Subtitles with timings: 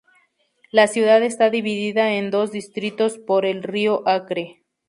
[0.71, 4.63] La ciudad está dividida en dos distritos por el río Acre.